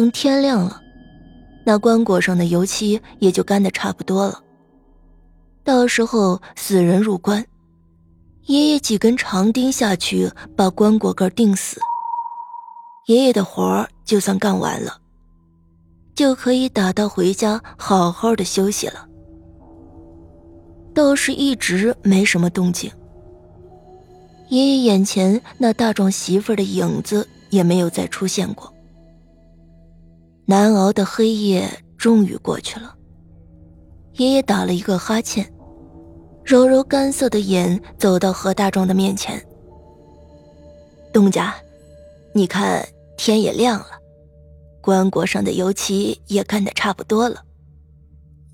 [0.00, 0.80] 等天亮了，
[1.62, 4.42] 那棺椁上的油漆也就干的差不多了。
[5.62, 7.44] 到时候死人入棺，
[8.46, 11.78] 爷爷几根长钉下去，把棺椁盖钉死。
[13.08, 14.96] 爷爷的活儿就算干完了，
[16.14, 19.06] 就可以打道回家，好好的休息了。
[20.94, 22.90] 倒是一直没什么动静，
[24.48, 28.72] 爷爷眼前那大壮媳妇的影子也没有再出现过。
[30.50, 32.92] 难熬的黑夜终于过去了，
[34.14, 35.48] 爷爷打了一个哈欠，
[36.42, 39.40] 揉揉干涩的眼，走到何大壮的面前
[41.14, 41.54] ：“东家，
[42.34, 42.84] 你看。”
[43.22, 44.00] 天也亮了，
[44.80, 47.44] 棺椁上的油漆也干得差不多了，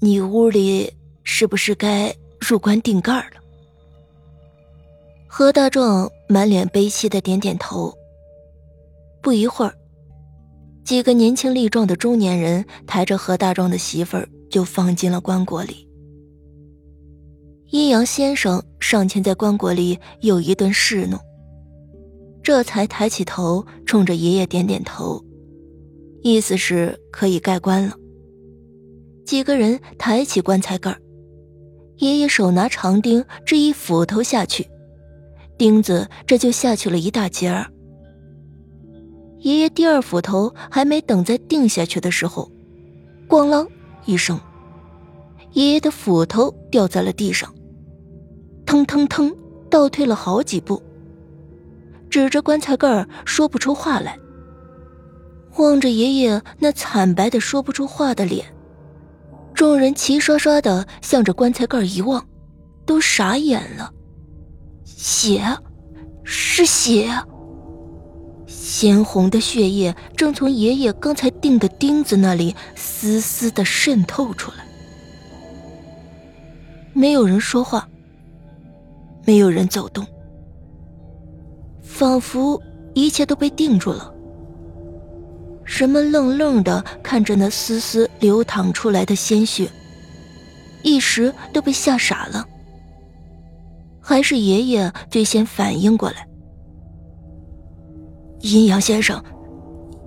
[0.00, 0.90] 你屋里
[1.22, 3.42] 是不是该入棺定盖了？
[5.28, 7.92] 何大壮满脸悲戚的点点头。
[9.20, 9.76] 不一会儿，
[10.84, 15.88] 几个年轻力壮的中年人抬着何大壮的媳妇儿就放进了棺椁里。
[17.70, 21.18] 阴阳先生上前在棺椁里有一顿侍弄。
[22.42, 25.24] 这才抬起头，冲着爷爷点点头，
[26.22, 27.96] 意思是可以盖棺了。
[29.24, 31.00] 几个人抬起棺材盖儿
[31.96, 34.68] 爷爷手拿长钉，这一斧头下去，
[35.56, 37.72] 钉子这就下去了一大截儿。
[39.44, 42.50] 爷爷第二斧头还没等再定下去的时候，
[43.28, 43.68] 咣啷
[44.06, 44.40] 一声，
[45.52, 47.54] 爷爷的斧头掉在了地上，
[48.64, 49.30] 腾腾腾
[49.70, 50.82] 倒退了好几步。
[52.08, 54.18] 指着棺材盖说不出话来，
[55.58, 58.46] 望着爷爷那惨白的说不出话的脸，
[59.52, 62.26] 众人齐刷刷的向着棺材盖一望，
[62.86, 63.92] 都傻眼了。
[64.84, 65.42] 血，
[66.24, 67.10] 是血！
[68.76, 74.66] 鲜红的血液正从爷爷刚才钉的钉子那里丝丝的渗透出来。
[76.92, 77.88] 没有人说话，
[79.24, 80.04] 没有人走动。
[81.84, 82.60] 仿佛
[82.94, 84.12] 一切都被定住了，
[85.64, 89.70] 人们愣愣的看着那丝丝流淌出来的鲜血，
[90.82, 92.44] 一时都被吓傻了。
[94.00, 96.26] 还是爷爷最先反应过来。
[98.44, 99.24] 阴阳先生，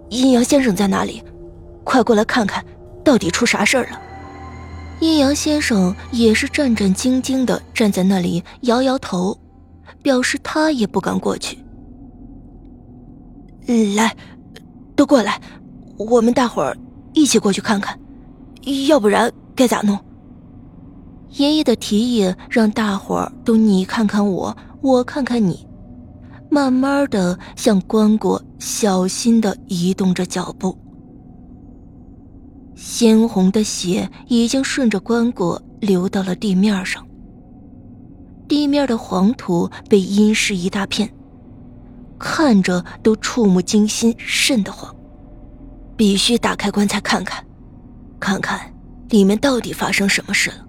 [0.10, 1.24] 阴阳先生在哪里？
[1.84, 2.64] 快过来看看，
[3.04, 4.00] 到底出啥事儿了？
[5.00, 9.36] 阴阳先生也是战战兢兢的站在那里，摇摇头，
[10.04, 11.58] 表示他也不敢过去。
[13.96, 14.16] 来，
[14.96, 15.42] 都过来，
[15.98, 16.78] 我们大伙儿
[17.14, 18.00] 一起过去看看，
[18.88, 19.98] 要不然该咋弄？
[21.30, 25.68] 爷爷的提议让大伙儿都你看看我，我看看你，
[26.50, 30.78] 慢慢的向棺椁小心的移动着脚步。
[32.76, 37.06] 鲜红的血已经顺着棺椁流到了地面上，
[38.48, 41.12] 地面的黄土被阴湿一大片。
[42.20, 44.96] 看着都触目惊心，瘆得慌。
[45.96, 47.44] 必须打开棺材看看，
[48.20, 48.74] 看看
[49.10, 50.66] 里面到底发生什么事了。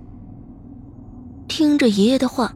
[1.47, 2.55] 听着爷爷的话，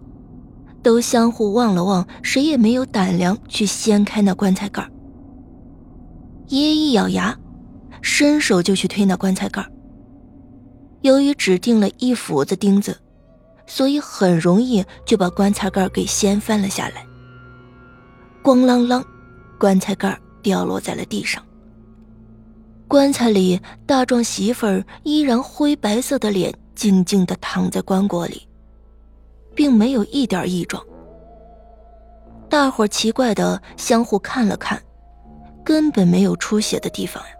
[0.83, 4.87] 都相互望了望，谁也没有胆量去掀开那棺材盖
[6.49, 7.37] 爷爷一咬牙，
[8.03, 9.65] 伸手就去推那棺材盖
[11.03, 12.97] 由于只钉了一斧子钉子，
[13.67, 17.05] 所以很容易就把棺材盖给掀翻了下来。
[18.43, 19.03] 咣啷啷，
[19.59, 21.43] 棺材盖掉落在了地上。
[22.87, 28.47] 棺材里，大壮媳妇儿依然灰白色的脸静静的躺在棺椁里，
[29.55, 30.83] 并没有一点异状。
[32.49, 34.83] 大伙奇怪的相互看了看，
[35.65, 37.31] 根本没有出血的地方呀。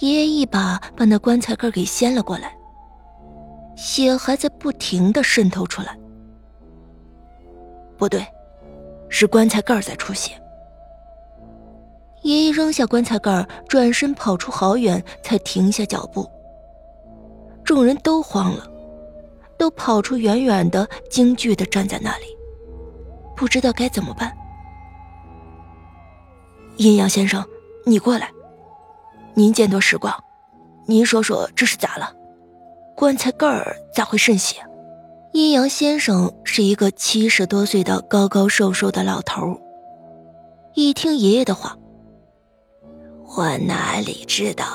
[0.00, 2.56] 爷爷一把把那棺材盖给掀了过来，
[3.76, 5.96] 血还在不停的渗透出来。
[7.96, 8.26] 不对。
[9.08, 10.32] 是棺材盖在出血。
[12.22, 16.28] 爷爷扔下棺材盖，转身跑出好远，才停下脚步。
[17.62, 18.68] 众人都慌了，
[19.58, 22.26] 都跑出远远的，惊惧的站在那里，
[23.34, 24.32] 不知道该怎么办。
[26.76, 27.44] 阴阳先生，
[27.84, 28.30] 你过来，
[29.34, 30.14] 您见多识广，
[30.86, 32.12] 您说说这是咋了？
[32.94, 34.56] 棺材盖儿咋会渗血？
[35.32, 39.60] 阴阳先生是一个七十多岁的高高瘦瘦的老头。
[40.74, 41.76] 一听爷爷的话，
[43.36, 44.66] 我哪里知道，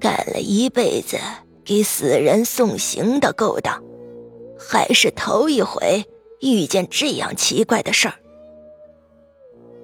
[0.00, 1.18] 干了一辈子
[1.64, 3.82] 给死人送行的勾当，
[4.58, 6.04] 还是头一回
[6.40, 8.14] 遇见这样奇怪的事儿。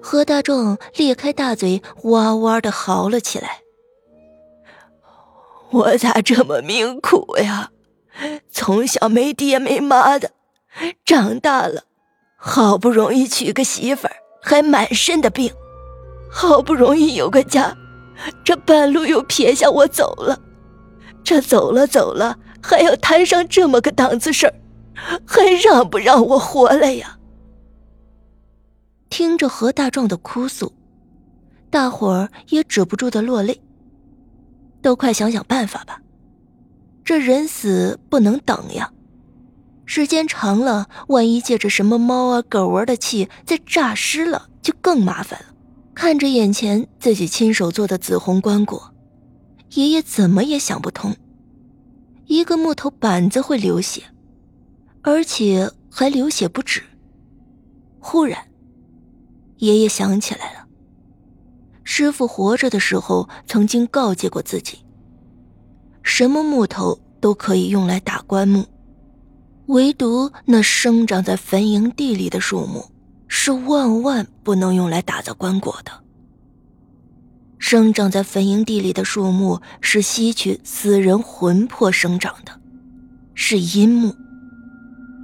[0.01, 3.63] 何大壮裂开大嘴，哇哇的嚎了起来
[5.71, 7.71] ：“我咋这么命苦呀？
[8.51, 10.33] 从小没爹没妈的，
[11.05, 11.85] 长大了，
[12.37, 15.53] 好不容易娶个媳妇儿，还满身的病，
[16.31, 17.77] 好不容易有个家，
[18.45, 20.41] 这半路又撇下我走了，
[21.25, 24.55] 这走了走了，还要摊上这么个档子事儿，
[25.27, 27.19] 还让不让我活了呀？”
[29.11, 30.73] 听着何大壮的哭诉，
[31.71, 33.61] 大伙儿也止不住的落泪。
[34.81, 36.01] 都快想想办法吧，
[37.05, 38.93] 这人死不能等呀！
[39.85, 45.47] 时间长了，万一借着什么猫啊狗儿的气再诈尸了，就更麻烦了。
[45.95, 48.91] 看着眼前自己亲手做的紫红棺椁，
[49.75, 51.15] 爷爷怎么也想不通，
[52.27, 54.03] 一个木头板子会流血，
[55.03, 56.83] 而且还流血不止。
[57.99, 58.39] 忽然。
[59.59, 60.69] 爷爷想起来了，
[61.83, 64.79] 师傅活着的时候曾经告诫过自己：
[66.03, 68.65] 什么木头都可以用来打棺木，
[69.67, 72.89] 唯独那生长在坟茔地里的树木
[73.27, 75.91] 是万万不能用来打造棺椁的。
[77.59, 82.61] 生长在坟茔地里的树木是吸取死人魂魄生长的，
[83.35, 84.15] 是阴木，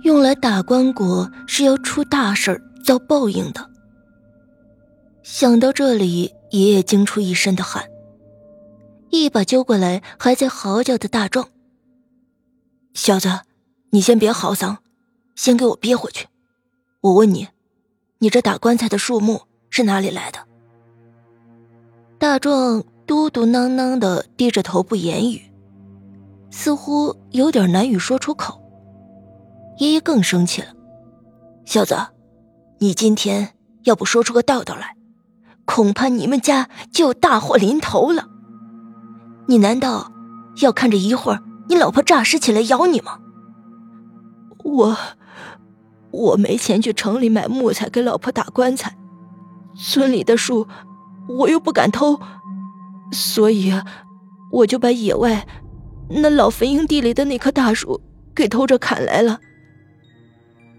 [0.03, 3.71] 用来打棺椁是要出大事遭报应的。
[5.23, 7.89] 想到这里，爷爷惊出一身的汗，
[9.11, 11.49] 一把揪过来还在嚎叫的大壮
[12.95, 13.41] ：“小子，
[13.91, 14.79] 你先别嚎丧，
[15.35, 16.27] 先给我憋回去。
[17.01, 17.49] 我问你，
[18.19, 20.41] 你这打棺材的树木是哪里来的？”
[22.25, 25.43] 大壮嘟嘟囔囔的低着头不言语，
[26.51, 28.63] 似乎有点难以说出口。
[29.77, 30.69] 爷爷更生气了
[31.67, 31.95] ：“小子，
[32.79, 33.51] 你今天
[33.83, 34.97] 要不说出个道道来？”
[35.67, 38.27] 恐怕你们家就大祸临头了。
[39.47, 40.11] 你难道
[40.63, 43.19] 要看着一会儿你老婆诈尸起来咬你吗？
[44.65, 44.97] 我
[46.11, 48.97] 我没钱去城里买木材给老婆打棺材，
[49.77, 50.67] 村里的树
[51.29, 52.21] 我又不敢偷，
[53.13, 53.73] 所以
[54.53, 55.47] 我就把野外
[56.09, 58.01] 那老坟营地里的那棵大树
[58.35, 59.41] 给偷着砍来了。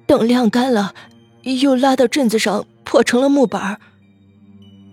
[0.05, 0.93] 等晾干了，
[1.43, 3.79] 又拉到镇子上破成了木板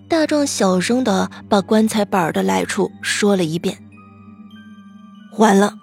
[0.08, 3.78] 大壮小声的把棺材板的来处说了一遍。
[5.38, 5.75] 完了，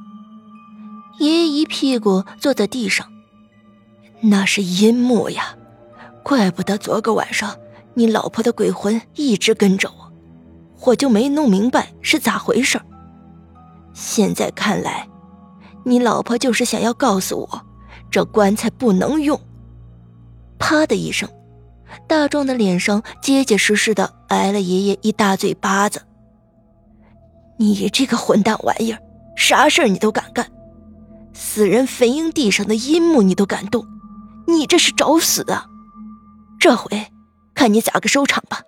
[1.20, 3.08] 爷爷一屁股坐在地上。
[4.22, 5.56] 那是阴木呀，
[6.24, 7.56] 怪不得昨个晚上
[8.00, 10.14] 你老婆的鬼魂一直跟着我，
[10.86, 12.80] 我就没弄明白是咋回事
[13.92, 15.06] 现在看来，
[15.84, 17.62] 你老婆就是想要告诉我，
[18.10, 19.38] 这棺材不能用。
[20.58, 21.28] 啪的一声。
[22.08, 26.04] 大壮的脸上结结实实的挨了爷爷一大嘴巴子。
[27.58, 29.00] 你这个混蛋玩意儿，
[29.36, 30.50] 啥事儿你都敢干，
[31.34, 33.86] 死人坟茔地上的阴木你都敢动，
[34.48, 35.66] 你这是找死啊！
[36.60, 37.06] 这回
[37.60, 38.62] 看你咋个收场吧！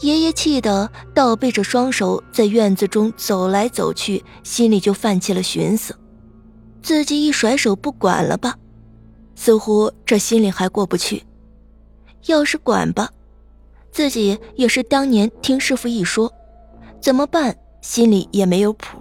[0.00, 5.96] 爷爷气得倒背着双手在院子中走来走去，心里就泛起了寻思：
[6.82, 8.56] 自己一甩手不管了吧？
[9.36, 11.24] 似乎这心里还过不去，
[12.26, 13.08] 要是管吧，
[13.92, 16.28] 自己也是当年听师傅一说，
[17.00, 17.56] 怎么办？
[17.82, 18.98] 心里也没有谱，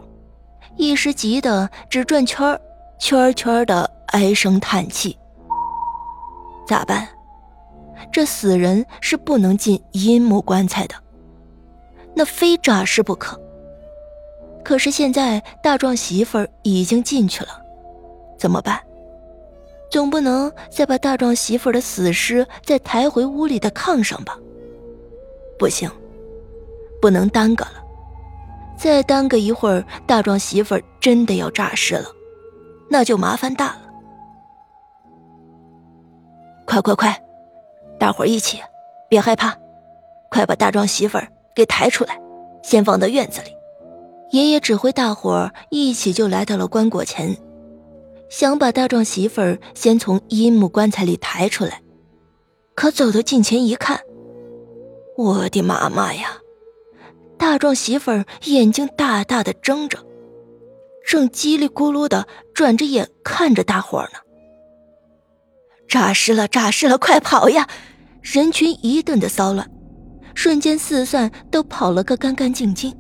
[0.78, 2.62] 一时急得只转圈，
[3.00, 5.18] 圈圈的唉声叹气。
[6.68, 7.10] 咋办？
[8.12, 10.96] 这死人是不能进阴木棺材的，
[12.16, 13.40] 那非诈尸不可。
[14.64, 17.50] 可是现在大壮媳妇儿已经进去了，
[18.38, 18.80] 怎么办？
[19.92, 24.38] 总不能再把大壮媳妇的死尸再抬回屋里的炕上吧？
[25.60, 25.90] 不行，
[27.00, 27.84] 不能耽搁了。
[28.76, 32.08] 再耽搁一会儿，大壮媳妇真的要诈尸了，
[32.90, 33.82] 那就麻烦大了。
[36.66, 37.24] 快快快，
[38.04, 38.60] 大伙一起，
[39.08, 39.58] 别害怕，
[40.30, 41.18] 快把大壮媳妇
[41.56, 42.20] 给抬出来，
[42.62, 43.56] 先放到院子里。
[44.32, 47.38] 爷爷指挥大伙一起就来到了棺椁前。
[48.30, 51.82] 想把大壮媳妇儿先从阴木棺材里抬出来，
[52.76, 54.02] 可走到近前一看，
[55.16, 56.40] 我的妈妈呀！
[57.38, 59.98] 大壮媳妇儿眼睛大大的睁着，
[61.08, 64.20] 正叽里咕噜的转着眼看着大伙呢。
[65.88, 66.50] 诈尸了！
[66.50, 66.98] 诈尸了！
[66.98, 67.70] 快跑呀！
[68.24, 69.70] 人群一顿的骚乱，
[70.34, 72.96] 瞬间四散都跑了个干干净净。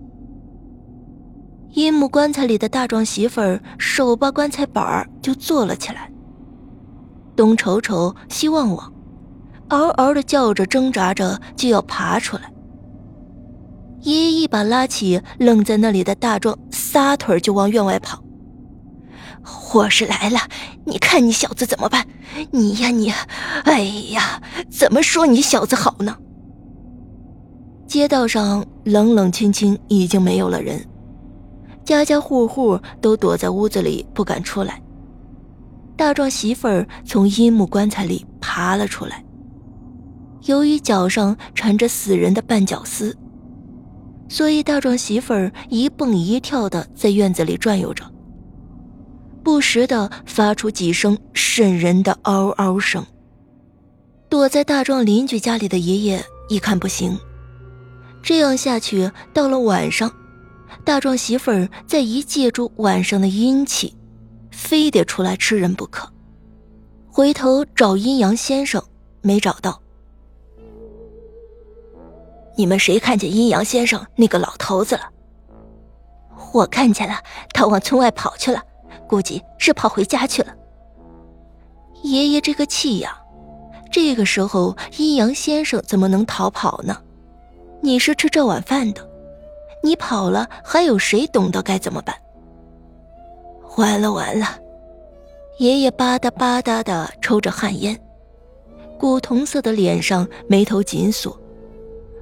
[1.71, 6.11] 阴木棺材里的大壮媳妇儿手把棺材板儿就坐了起来，
[7.37, 8.93] 东瞅瞅西望望，
[9.69, 12.51] 嗷嗷的叫着，挣扎着就要爬出来。
[14.01, 18.21] 爷爷一把拉起愣在那里的大壮，撒腿就往院外跑。
[19.43, 20.39] 祸事来了！
[20.85, 22.07] 你看你小子怎么办？
[22.51, 23.12] 你呀你，
[23.65, 23.81] 哎
[24.12, 26.17] 呀，怎么说你小子好呢？
[27.85, 30.83] 街道上冷冷清清，已经没有了人，
[31.85, 34.81] 家家户户都躲在屋子里不敢出来。
[35.95, 39.23] 大壮媳妇儿从阴木棺材里爬了出来，
[40.45, 43.15] 由于脚上缠着死人的绊脚丝，
[44.27, 48.03] 所以大壮媳妇儿一蹦一跳的在院子里转悠着，
[49.43, 53.05] 不时的发出几声瘆人的嗷嗷声。
[54.29, 57.19] 躲在大壮邻居家里的爷爷一看不行。
[58.23, 60.12] 这样下去，到了晚上，
[60.85, 63.95] 大壮媳妇儿再一借助晚上的阴气，
[64.50, 66.09] 非得出来吃人不可。
[67.12, 68.81] 回头找阴阳先生，
[69.21, 69.79] 没找到。
[72.55, 75.09] 你们谁看见阴阳先生那个老头子了？
[76.53, 77.15] 我看见了，
[77.53, 78.63] 他往村外跑去了，
[79.13, 80.55] 估计是跑回家去了。
[82.01, 83.15] 爷爷这个气呀，
[83.91, 86.98] 这个时候阴阳先生怎么能逃跑呢？
[87.79, 89.08] 你是吃这碗饭的，
[89.84, 92.15] 你跑了，还有谁懂得该怎么办？
[93.77, 94.48] 完了完了！
[95.60, 97.96] 爷爷吧嗒吧嗒的抽着旱烟，
[98.98, 101.39] 古铜色的脸上眉头紧锁，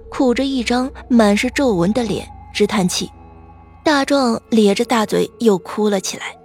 [0.10, 3.10] 苦着一张满是皱纹的脸，直叹气。
[3.82, 6.36] 大壮咧着大嘴又哭了起来。